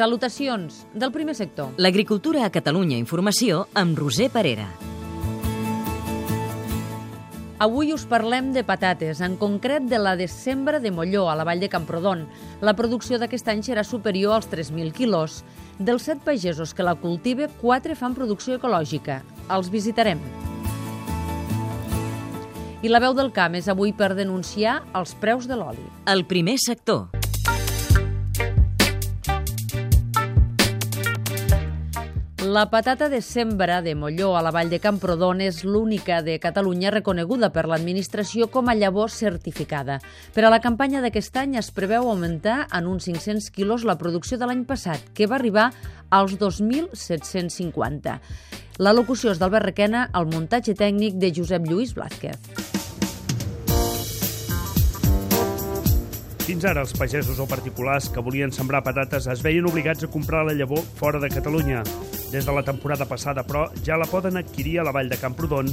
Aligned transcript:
Salutacions 0.00 0.86
del 0.94 1.10
primer 1.12 1.34
sector. 1.36 1.74
L'agricultura 1.76 2.46
a 2.46 2.48
Catalunya 2.48 2.96
Informació 2.96 3.66
amb 3.76 3.98
Roser 4.00 4.30
Parera. 4.32 4.64
Avui 7.60 7.92
us 7.92 8.06
parlem 8.08 8.48
de 8.54 8.62
patates, 8.64 9.20
en 9.20 9.36
concret 9.36 9.84
de 9.92 10.00
la 10.00 10.14
de 10.16 10.24
sembra 10.24 10.80
de 10.80 10.88
molló 10.88 11.26
a 11.28 11.36
la 11.36 11.44
vall 11.44 11.60
de 11.60 11.68
Camprodon. 11.68 12.24
La 12.64 12.72
producció 12.80 13.20
d'aquest 13.20 13.52
any 13.52 13.60
serà 13.60 13.84
superior 13.84 14.38
als 14.38 14.48
3.000 14.48 14.96
quilos. 14.96 15.42
Dels 15.76 16.08
set 16.08 16.24
pagesos 16.24 16.72
que 16.72 16.88
la 16.88 16.96
cultive, 16.96 17.50
quatre 17.60 17.92
fan 17.92 18.16
producció 18.16 18.56
ecològica. 18.56 19.20
Els 19.52 19.68
visitarem. 19.68 20.24
I 22.80 22.88
la 22.88 23.04
veu 23.04 23.12
del 23.12 23.34
camp 23.36 23.60
és 23.60 23.68
avui 23.68 23.92
per 23.92 24.14
denunciar 24.16 24.80
els 24.96 25.12
preus 25.12 25.44
de 25.44 25.60
l'oli. 25.60 25.90
El 26.08 26.24
primer 26.24 26.56
sector. 26.56 27.10
La 32.50 32.68
patata 32.68 33.08
de 33.08 33.22
sembra 33.22 33.80
de 33.80 33.94
Molló 33.94 34.36
a 34.36 34.40
la 34.42 34.50
vall 34.50 34.72
de 34.72 34.80
Camprodon 34.82 35.38
és 35.44 35.60
l'única 35.62 36.16
de 36.26 36.32
Catalunya 36.42 36.90
reconeguda 36.90 37.52
per 37.54 37.62
l'administració 37.70 38.48
com 38.50 38.66
a 38.66 38.74
llavor 38.74 39.12
certificada. 39.14 40.00
Per 40.34 40.42
a 40.42 40.50
la 40.50 40.58
campanya 40.58 40.98
d'aquest 40.98 41.36
any 41.38 41.54
es 41.60 41.68
preveu 41.70 42.08
augmentar 42.10 42.64
en 42.74 42.88
uns 42.90 43.06
500 43.06 43.52
quilos 43.54 43.84
la 43.86 43.94
producció 44.00 44.34
de 44.34 44.48
l'any 44.50 44.64
passat, 44.66 44.98
que 45.14 45.28
va 45.30 45.38
arribar 45.38 45.68
als 46.10 46.34
2.750. 46.40 48.18
La 48.82 48.94
locució 48.98 49.30
és 49.30 49.38
d'Albert 49.38 49.68
Requena, 49.70 50.08
el 50.10 50.26
muntatge 50.26 50.74
tècnic 50.74 51.20
de 51.22 51.30
Josep 51.36 51.68
Lluís 51.70 51.94
Blázquez. 51.94 52.34
Fins 56.48 56.66
ara, 56.66 56.82
els 56.82 56.98
pagesos 56.98 57.38
o 57.38 57.46
particulars 57.46 58.10
que 58.10 58.26
volien 58.26 58.50
sembrar 58.50 58.82
patates 58.82 59.30
es 59.30 59.46
veien 59.46 59.70
obligats 59.70 60.02
a 60.02 60.10
comprar 60.10 60.42
la 60.48 60.56
llavor 60.58 60.82
fora 60.98 61.22
de 61.22 61.30
Catalunya. 61.30 61.84
Des 62.30 62.46
de 62.46 62.52
la 62.54 62.62
temporada 62.62 63.06
passada, 63.10 63.42
però, 63.42 63.64
ja 63.82 63.96
la 63.98 64.06
poden 64.06 64.36
adquirir 64.38 64.78
a 64.78 64.84
la 64.86 64.92
vall 64.94 65.08
de 65.10 65.18
Camprodon, 65.18 65.66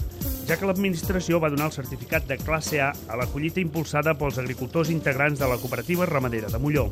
ja 0.49 0.55
que 0.57 0.65
l'administració 0.65 1.37
va 1.37 1.51
donar 1.53 1.67
el 1.69 1.75
certificat 1.75 2.25
de 2.25 2.39
classe 2.41 2.79
A 2.81 2.87
a 3.13 3.17
la 3.19 3.27
collita 3.29 3.61
impulsada 3.61 4.15
pels 4.17 4.39
agricultors 4.41 4.89
integrants 4.89 5.37
de 5.37 5.49
la 5.51 5.59
cooperativa 5.61 6.07
ramadera 6.09 6.49
de 6.49 6.57
Molló. 6.57 6.87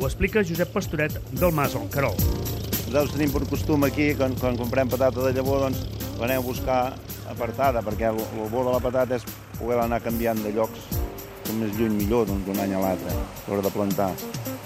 Ho 0.00 0.04
explica 0.04 0.44
Josep 0.44 0.72
Pastoret 0.74 1.16
del 1.32 1.52
Mas 1.52 1.76
al 1.76 1.88
Carol. 1.88 2.18
Nosaltres 2.90 3.14
tenim 3.14 3.32
per 3.32 3.46
costum 3.48 3.88
aquí, 3.88 4.10
quan, 4.18 4.36
quan 4.36 4.60
comprem 4.60 4.92
patata 4.92 5.24
de 5.24 5.32
llavor, 5.32 5.64
doncs 5.64 5.80
l'anem 6.20 6.42
a 6.42 6.44
buscar 6.44 6.80
apartada, 7.32 7.80
perquè 7.86 8.10
el, 8.10 8.20
el 8.20 8.52
bo 8.52 8.66
de 8.66 8.74
la 8.74 8.82
patata 8.84 9.16
és 9.16 9.24
poder 9.56 9.80
anar 9.80 10.02
canviant 10.04 10.44
de 10.44 10.52
llocs 10.58 10.90
com 11.46 11.56
més 11.62 11.72
lluny 11.78 11.96
millor 12.02 12.28
d'un 12.28 12.60
any 12.60 12.76
a 12.76 12.84
l'altre, 12.84 13.16
l'hora 13.48 13.64
de 13.64 13.72
plantar. 13.72 14.12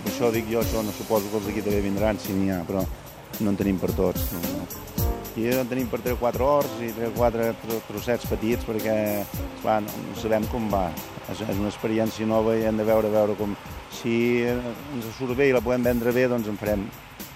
Per 0.03 0.11
això 0.11 0.35
dic 0.35 0.51
jo, 0.51 0.65
això 0.65 0.83
no 0.83 0.93
suposo 0.93 1.31
que 1.31 1.39
els 1.39 1.47
d'aquí 1.49 1.63
també 1.63 1.85
vindran, 1.85 2.19
si 2.19 2.35
n'hi 2.35 2.51
ha, 2.51 2.65
però 2.67 2.83
no 3.43 3.55
en 3.55 3.59
tenim 3.59 3.81
per 3.83 3.91
tots. 3.97 4.31
No. 4.35 4.67
I 5.35 5.49
en 5.51 5.67
tenim 5.67 5.89
per 5.91 5.99
3 5.99 6.15
o 6.15 6.21
4 6.21 6.47
horts 6.47 6.75
i 6.87 6.93
3 6.95 7.09
o 7.11 7.15
4 7.17 7.79
trossets 7.89 8.29
petits 8.31 8.67
perquè, 8.69 8.95
esclar, 9.57 9.81
no, 9.83 9.95
no 10.07 10.19
sabem 10.21 10.47
com 10.53 10.69
va. 10.71 10.87
És, 11.27 11.41
és 11.41 11.57
una 11.57 11.73
experiència 11.73 12.29
nova 12.31 12.55
i 12.55 12.63
hem 12.69 12.79
de 12.79 12.87
veure, 12.87 13.11
veure 13.11 13.35
com... 13.41 13.57
Si 13.95 14.15
ens 14.47 15.11
surt 15.19 15.35
bé 15.39 15.49
i 15.51 15.55
la 15.55 15.63
podem 15.65 15.87
vendre 15.87 16.15
bé, 16.15 16.29
doncs 16.31 16.51
en 16.51 16.59
farem. 16.61 16.87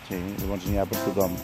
Sí, 0.07 0.19
llavors 0.43 0.67
n'hi 0.69 0.79
ha 0.79 0.87
per 0.87 1.01
tothom. 1.09 1.35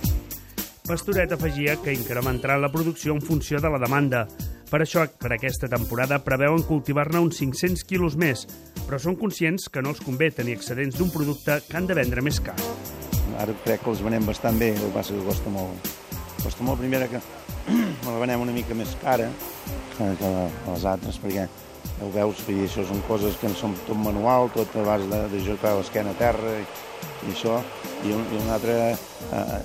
Pastoret 0.84 1.32
afegia 1.32 1.78
que 1.80 1.94
incrementaran 1.96 2.60
la 2.62 2.70
producció 2.70 3.14
en 3.16 3.22
funció 3.24 3.58
de 3.58 3.70
la 3.72 3.80
demanda. 3.80 4.26
Per 4.70 4.82
això, 4.82 5.06
per 5.20 5.30
aquesta 5.32 5.68
temporada, 5.70 6.18
preveuen 6.22 6.64
cultivar-ne 6.68 7.22
uns 7.24 7.40
500 7.40 7.86
quilos 7.88 8.18
més, 8.20 8.44
però 8.84 8.98
són 9.00 9.16
conscients 9.16 9.70
que 9.72 9.82
no 9.82 9.94
els 9.94 10.02
convé 10.04 10.28
tenir 10.34 10.58
excedents 10.58 10.98
d'un 11.00 11.12
producte 11.14 11.62
que 11.68 11.78
han 11.78 11.88
de 11.88 11.96
vendre 11.96 12.24
més 12.26 12.42
car. 12.42 12.58
Ara 13.42 13.54
crec 13.64 13.82
que 13.82 13.92
els 13.92 14.02
venem 14.04 14.26
bastant 14.26 14.58
bé, 14.60 14.72
el 14.74 14.82
que 14.86 14.94
passa 14.94 15.16
que 15.16 15.26
costa 15.26 15.50
molt. 15.50 15.92
Costa 16.42 16.66
molt, 16.66 16.80
primera, 16.80 17.08
que 17.10 17.20
la 18.06 18.18
venem 18.20 18.42
una 18.44 18.54
mica 18.54 18.76
més 18.78 18.94
cara 19.02 19.30
que, 19.96 20.10
que 20.20 20.32
les 20.68 20.84
altres, 20.88 21.20
perquè 21.22 21.46
ja 21.46 22.04
ho 22.04 22.10
veus, 22.14 22.40
i 22.50 22.64
això 22.64 22.84
són 22.88 23.00
coses 23.08 23.36
que 23.40 23.50
no 23.50 23.56
són 23.58 23.74
tot 23.86 23.98
manual, 24.00 24.50
tot 24.54 24.74
a 24.80 24.84
base 24.86 25.08
de, 25.10 25.20
de 25.32 25.40
jocar 25.46 25.74
l'esquena 25.78 26.14
a 26.14 26.18
terra 26.18 26.56
i, 26.58 26.64
i 27.28 27.32
això, 27.32 27.58
i 28.04 28.14
un, 28.14 28.24
i 28.32 28.40
un 28.40 28.50
altre 28.54 28.76
eh, 28.94 29.58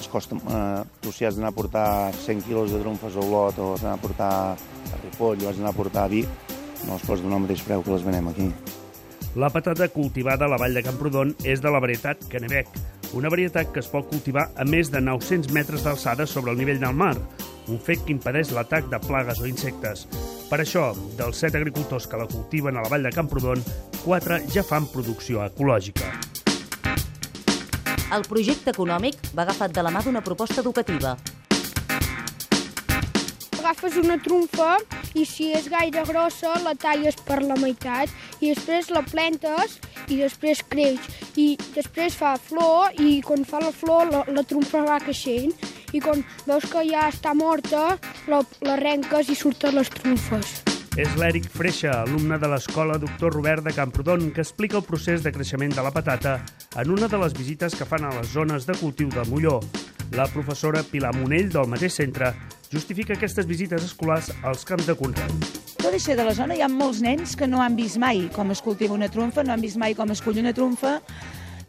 es 0.00 0.08
costa, 0.12 0.36
eh, 0.36 0.84
tu 1.00 1.12
si 1.14 1.26
has 1.28 1.38
d'anar 1.38 1.52
a 1.52 1.56
portar 1.56 1.88
100 2.24 2.42
quilos 2.46 2.72
de 2.72 2.80
tromfes 2.82 3.16
a 3.16 3.22
Olot 3.22 3.58
o 3.58 3.72
has 3.74 3.84
d'anar 3.84 3.96
a 3.96 4.02
portar 4.02 4.32
a 4.56 5.02
Ripoll 5.04 5.44
o 5.44 5.50
has 5.50 5.60
d'anar 5.60 5.72
a 5.72 5.78
portar 5.78 6.06
a 6.06 6.12
Vic, 6.12 6.28
no 6.86 6.96
els 6.98 7.06
pots 7.06 7.22
donar 7.22 7.40
el 7.40 7.46
mateix 7.46 7.62
preu 7.66 7.84
que 7.84 7.94
les 7.94 8.04
venem 8.06 8.32
aquí. 8.32 8.50
La 9.36 9.50
patata 9.52 9.88
cultivada 9.92 10.46
a 10.46 10.48
la 10.48 10.56
vall 10.60 10.76
de 10.76 10.82
Camprodon 10.84 11.34
és 11.44 11.60
de 11.60 11.72
la 11.72 11.80
varietat 11.82 12.22
Canebec, 12.32 12.70
una 13.14 13.30
varietat 13.30 13.72
que 13.72 13.80
es 13.82 13.88
pot 13.90 14.08
cultivar 14.10 14.48
a 14.56 14.64
més 14.66 14.90
de 14.90 15.00
900 15.00 15.52
metres 15.54 15.84
d'alçada 15.86 16.26
sobre 16.26 16.52
el 16.52 16.58
nivell 16.58 16.80
del 16.82 16.94
mar, 16.94 17.14
un 17.68 17.78
fet 17.82 18.02
que 18.04 18.14
impedeix 18.14 18.52
l'atac 18.54 18.90
de 18.90 19.00
plagues 19.06 19.40
o 19.42 19.46
insectes. 19.46 20.06
Per 20.50 20.60
això, 20.62 20.92
dels 21.18 21.42
set 21.42 21.54
agricultors 21.58 22.06
que 22.06 22.18
la 22.20 22.28
cultiven 22.30 22.76
a 22.76 22.84
la 22.84 22.90
vall 22.92 23.06
de 23.06 23.14
Camprodon, 23.14 23.62
quatre 24.04 24.40
ja 24.54 24.62
fan 24.66 24.86
producció 24.92 25.42
ecològica. 25.46 26.12
El 28.14 28.22
projecte 28.30 28.70
econòmic 28.70 29.18
va 29.34 29.42
agafat 29.42 29.74
de 29.74 29.82
la 29.82 29.90
mà 29.90 30.04
d'una 30.04 30.22
proposta 30.22 30.62
educativa. 30.62 31.16
Agafes 33.58 33.96
una 33.98 34.14
trumfa 34.22 34.76
i 35.18 35.24
si 35.26 35.50
és 35.56 35.66
gaire 35.72 36.04
grossa 36.06 36.52
la 36.62 36.76
talles 36.78 37.18
per 37.26 37.40
la 37.42 37.56
meitat 37.58 38.12
i 38.38 38.52
després 38.52 38.92
la 38.94 39.02
plantes 39.02 39.80
i 40.08 40.20
després 40.22 40.62
creix 40.70 41.00
i 41.36 41.48
després 41.74 42.16
fa 42.18 42.36
flor 42.40 42.94
i 43.02 43.20
quan 43.26 43.44
fa 43.44 43.62
la 43.62 43.72
flor 43.74 44.12
la, 44.12 44.22
la 44.32 44.44
trumfa 44.46 44.84
va 44.86 45.00
creixent 45.02 45.52
i 45.94 46.00
quan 46.02 46.22
veus 46.46 46.66
que 46.70 46.84
ja 46.88 47.08
està 47.10 47.34
morta 47.34 47.96
la, 48.30 48.40
la 48.66 48.78
renques 48.80 49.30
i 49.30 49.36
surten 49.38 49.76
les 49.78 49.90
trumfes. 49.92 50.62
És 50.96 51.12
l'Eric 51.20 51.50
Freixa, 51.52 51.90
alumne 52.06 52.38
de 52.40 52.48
l'Escola 52.48 52.96
Doctor 52.96 53.34
Robert 53.34 53.66
de 53.66 53.74
Camprodon, 53.76 54.30
que 54.32 54.40
explica 54.40 54.78
el 54.80 54.86
procés 54.86 55.20
de 55.20 55.32
creixement 55.32 55.74
de 55.76 55.84
la 55.84 55.92
patata 55.92 56.38
en 56.80 56.94
una 56.94 57.10
de 57.12 57.20
les 57.20 57.36
visites 57.36 57.76
que 57.76 57.84
fan 57.84 58.08
a 58.08 58.14
les 58.16 58.32
zones 58.32 58.64
de 58.64 58.78
cultiu 58.80 59.12
de 59.12 59.26
Molló. 59.28 59.60
La 60.16 60.24
professora 60.32 60.84
Pilar 60.88 61.12
Monell, 61.18 61.52
del 61.52 61.68
mateix 61.68 62.00
centre, 62.00 62.32
justifica 62.72 63.12
aquestes 63.12 63.44
visites 63.44 63.84
escolars 63.92 64.32
als 64.42 64.64
camps 64.64 64.88
de 64.88 64.96
Conreu. 64.96 65.65
Tot 65.86 65.94
i 65.94 66.00
ser 66.02 66.16
de 66.18 66.24
la 66.26 66.32
zona, 66.34 66.56
hi 66.58 66.62
ha 66.64 66.66
molts 66.66 66.98
nens 66.98 67.36
que 67.38 67.46
no 67.46 67.60
han 67.62 67.76
vist 67.78 67.94
mai 68.02 68.24
com 68.34 68.48
es 68.50 68.58
cultiva 68.58 68.96
una 68.96 69.06
trumfa, 69.06 69.44
no 69.46 69.52
han 69.54 69.60
vist 69.62 69.78
mai 69.78 69.94
com 69.94 70.10
es 70.10 70.18
cull 70.18 70.40
una 70.40 70.50
trumfa, 70.50 70.96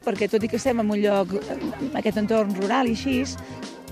perquè 0.02 0.26
tot 0.26 0.42
i 0.42 0.48
que 0.50 0.58
estem 0.58 0.80
en 0.82 0.90
un 0.90 0.98
lloc, 1.04 1.36
en 1.54 1.94
aquest 2.00 2.18
entorn 2.18 2.56
rural 2.58 2.90
i 2.90 2.96
així, 2.98 3.20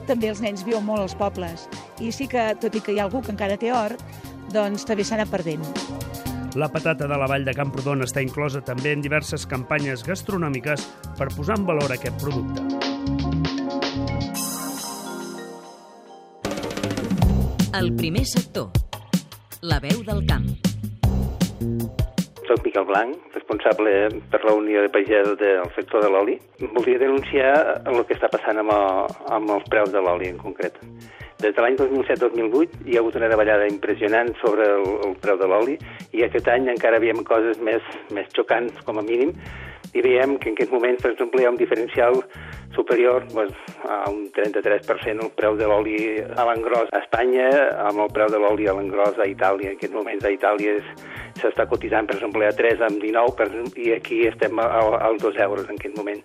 també 0.10 0.32
els 0.32 0.42
nens 0.42 0.64
viuen 0.66 0.82
molt 0.82 1.04
als 1.04 1.14
pobles. 1.20 1.68
I 2.02 2.10
sí 2.10 2.26
que, 2.26 2.48
tot 2.58 2.74
i 2.74 2.82
que 2.82 2.96
hi 2.96 2.98
ha 2.98 3.06
algú 3.06 3.22
que 3.22 3.30
encara 3.36 3.60
té 3.62 3.70
hort, 3.70 4.02
doncs 4.50 4.88
també 4.90 5.06
s'ha 5.06 5.20
anat 5.20 5.30
perdent. 5.30 5.62
La 6.58 6.72
patata 6.74 7.06
de 7.06 7.20
la 7.22 7.28
vall 7.30 7.46
de 7.46 7.54
Camprodon 7.54 8.02
està 8.02 8.24
inclosa 8.26 8.64
també 8.66 8.96
en 8.98 9.06
diverses 9.06 9.46
campanyes 9.46 10.02
gastronòmiques 10.10 10.88
per 11.20 11.30
posar 11.36 11.60
en 11.60 11.68
valor 11.70 11.94
aquest 11.94 12.18
producte. 12.18 12.66
El 17.78 17.94
primer 17.94 18.26
sector. 18.26 18.85
La 19.66 19.80
veu 19.82 20.02
del 20.06 20.20
camp. 20.30 20.46
Soc 22.46 22.60
Miquel 22.62 22.86
Blanc, 22.86 23.16
responsable 23.34 23.94
per 24.30 24.42
la 24.46 24.54
Unió 24.54 24.84
de 24.84 24.92
Pagesos 24.94 25.40
del 25.40 25.66
sector 25.74 26.04
de 26.06 26.12
l'oli. 26.14 26.36
Voldria 26.76 27.02
denunciar 27.02 27.82
el 27.90 28.04
que 28.06 28.14
està 28.14 28.30
passant 28.30 28.62
amb, 28.62 28.76
el, 28.76 29.16
amb 29.34 29.56
els 29.56 29.66
preus 29.74 29.90
de 29.96 30.04
l'oli 30.06 30.30
en 30.30 30.38
concret. 30.38 30.78
Des 31.42 31.56
de 31.56 31.66
l'any 31.66 31.80
2007-2008 31.80 32.86
hi 32.86 32.94
ha 32.94 33.02
hagut 33.02 33.18
una 33.18 33.32
davallada 33.32 33.66
impressionant 33.72 34.30
sobre 34.44 34.70
el, 34.76 34.86
el 35.10 35.18
preu 35.24 35.42
de 35.42 35.50
l'oli 35.50 35.80
i 36.14 36.22
aquest 36.28 36.52
any 36.54 36.70
encara 36.76 37.02
veiem 37.02 37.26
coses 37.26 37.58
més, 37.58 37.90
més 38.14 38.30
xocants, 38.38 38.86
com 38.86 39.02
a 39.02 39.08
mínim, 39.08 39.34
i 39.96 40.04
veiem 40.04 40.38
que 40.38 40.52
en 40.52 40.58
aquest 40.58 40.74
moment, 40.76 40.98
per 41.02 41.14
exemple, 41.14 41.42
hi 41.42 41.48
ha 41.48 41.54
un 41.54 41.60
diferencial 41.60 42.22
superior 42.76 43.24
pues, 43.32 43.52
a 43.88 44.10
un 44.12 44.28
33% 44.36 45.24
el 45.24 45.32
preu 45.40 45.56
de 45.56 45.68
l'oli 45.72 46.00
a 46.20 46.46
l'engròs 46.50 46.92
a 46.92 47.00
Espanya 47.00 47.48
amb 47.88 48.04
el 48.04 48.12
preu 48.16 48.28
de 48.34 48.42
l'oli 48.42 48.68
a 48.68 48.76
l'engròs 48.76 49.22
a 49.24 49.30
Itàlia. 49.32 49.72
En 49.72 49.80
aquest 49.80 49.96
moment 49.96 50.20
a 50.20 50.34
Itàlia 50.36 50.76
s'està 51.40 51.66
cotitzant, 51.72 52.10
per 52.10 52.18
exemple, 52.18 52.44
a 52.48 52.56
3 52.56 52.84
amb 52.90 53.00
19 53.04 53.38
per, 53.40 53.48
i 53.80 53.94
aquí 53.96 54.26
estem 54.28 54.60
als 54.60 55.24
2 55.24 55.40
euros 55.48 55.70
en 55.70 55.80
aquest 55.80 55.98
moment. 55.98 56.22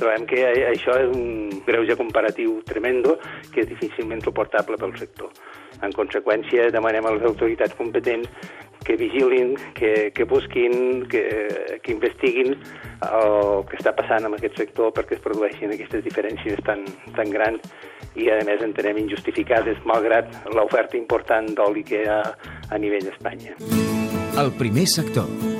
Trobem 0.00 0.24
que 0.28 0.40
això 0.70 0.96
és 0.96 1.12
un 1.12 1.60
greuge 1.66 1.96
comparatiu 1.98 2.58
tremendo 2.68 3.18
que 3.52 3.64
és 3.64 3.68
difícilment 3.68 4.24
suportable 4.24 4.78
pel 4.80 4.96
sector. 4.98 5.28
En 5.84 5.92
conseqüència, 5.96 6.70
demanem 6.72 7.06
a 7.06 7.14
les 7.16 7.26
autoritats 7.28 7.76
competents 7.76 8.28
que 8.84 8.96
vigilin, 8.96 9.54
que, 9.76 10.10
que 10.16 10.24
busquin, 10.24 11.04
que, 11.08 11.22
que 11.82 11.92
investiguin 11.92 12.56
el 13.04 13.64
que 13.68 13.76
està 13.78 13.92
passant 13.96 14.24
amb 14.24 14.38
aquest 14.38 14.56
sector 14.60 14.92
perquè 14.96 15.18
es 15.18 15.24
produeixin 15.24 15.74
aquestes 15.76 16.04
diferències 16.06 16.60
tan, 16.66 16.86
tan 17.16 17.32
grans 17.32 17.64
i, 18.16 18.30
a 18.32 18.40
més, 18.48 18.64
entenem 18.64 19.04
injustificades, 19.04 19.78
malgrat 19.86 20.32
l'oferta 20.56 20.98
important 20.98 21.52
d'oli 21.54 21.84
que 21.86 22.02
hi 22.02 22.10
ha 22.10 22.22
a 22.70 22.82
nivell 22.82 23.06
d'Espanya. 23.06 23.58
El 24.40 24.54
primer 24.58 24.88
sector. 24.88 25.59